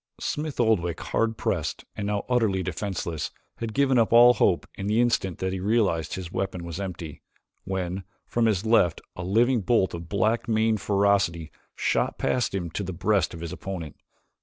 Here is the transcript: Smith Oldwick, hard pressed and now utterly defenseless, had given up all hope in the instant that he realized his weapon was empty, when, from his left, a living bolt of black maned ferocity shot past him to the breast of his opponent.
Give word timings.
Smith 0.19 0.59
Oldwick, 0.59 0.99
hard 0.99 1.37
pressed 1.37 1.85
and 1.95 2.07
now 2.07 2.25
utterly 2.27 2.63
defenseless, 2.63 3.29
had 3.57 3.71
given 3.71 3.99
up 3.99 4.11
all 4.11 4.33
hope 4.33 4.67
in 4.73 4.87
the 4.87 4.99
instant 4.99 5.37
that 5.37 5.53
he 5.53 5.59
realized 5.59 6.15
his 6.15 6.31
weapon 6.31 6.63
was 6.63 6.79
empty, 6.79 7.21
when, 7.65 8.03
from 8.25 8.47
his 8.47 8.65
left, 8.65 8.99
a 9.15 9.23
living 9.23 9.61
bolt 9.61 9.93
of 9.93 10.09
black 10.09 10.47
maned 10.47 10.81
ferocity 10.81 11.51
shot 11.75 12.17
past 12.17 12.55
him 12.55 12.71
to 12.71 12.81
the 12.81 12.93
breast 12.93 13.35
of 13.35 13.41
his 13.41 13.51
opponent. 13.53 13.95